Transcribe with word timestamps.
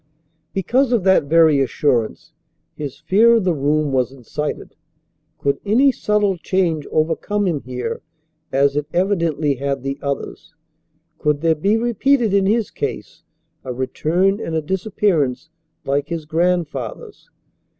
Because 0.51 0.91
of 0.91 1.03
that 1.03 1.25
very 1.25 1.59
assurance 1.59 2.33
his 2.73 2.97
fear 2.97 3.35
of 3.35 3.43
the 3.43 3.53
room 3.53 3.91
was 3.91 4.11
incited. 4.11 4.75
Could 5.37 5.59
any 5.63 5.91
subtle 5.91 6.39
change 6.39 6.87
overcome 6.91 7.45
him 7.45 7.61
here 7.61 8.01
as 8.51 8.75
it 8.75 8.87
evidently 8.93 9.53
had 9.57 9.83
the 9.83 9.99
others? 10.01 10.55
Could 11.19 11.41
there 11.41 11.53
be 11.53 11.77
repeated 11.77 12.33
in 12.33 12.47
his 12.47 12.71
case 12.71 13.21
a 13.63 13.71
return 13.73 14.39
and 14.39 14.55
a 14.55 14.61
disappearance 14.63 15.51
like 15.85 16.09
his 16.09 16.25
grandfather's? 16.25 17.29